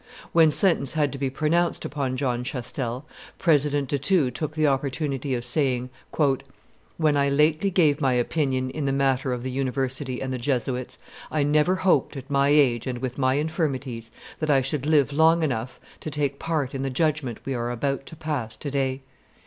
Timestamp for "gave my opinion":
7.69-8.71